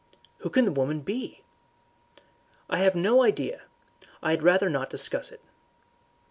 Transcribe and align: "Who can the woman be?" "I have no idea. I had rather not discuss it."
"Who 0.39 0.49
can 0.49 0.65
the 0.65 0.71
woman 0.71 1.01
be?" 1.01 1.43
"I 2.71 2.79
have 2.79 2.95
no 2.95 3.21
idea. 3.21 3.61
I 4.23 4.31
had 4.31 4.41
rather 4.41 4.67
not 4.67 4.89
discuss 4.89 5.31
it." 5.31 5.41